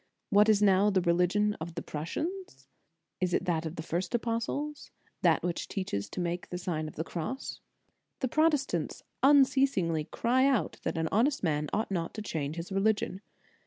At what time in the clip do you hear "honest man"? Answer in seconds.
11.11-11.69